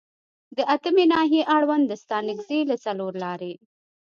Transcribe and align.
د 0.57 0.59
اتمې 0.75 1.05
ناحیې 1.13 1.41
اړوند 1.55 1.85
د 1.87 1.93
ستانکزي 2.03 2.59
له 2.69 2.75
څلورلارې 2.85 3.53